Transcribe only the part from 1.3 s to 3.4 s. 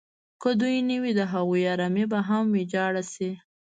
هغوی ارامي به هم ویجاړه شي.